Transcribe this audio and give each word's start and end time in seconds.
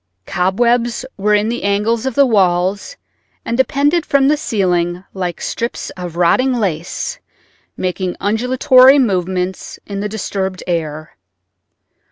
Cobwebs 0.25 1.05
were 1.15 1.35
in 1.35 1.47
the 1.49 1.61
angles 1.61 2.07
of 2.07 2.15
the 2.15 2.25
walls 2.25 2.97
and 3.45 3.55
depended 3.55 4.03
from 4.03 4.27
the 4.29 4.35
ceiling 4.35 5.03
like 5.13 5.39
strips 5.39 5.91
of 5.91 6.15
rotting 6.17 6.53
lace 6.55 7.19
making 7.77 8.17
undulatory 8.19 8.97
movements 8.97 9.77
in 9.85 9.99
the 9.99 10.09
disturbed 10.09 10.63
air. 10.65 11.15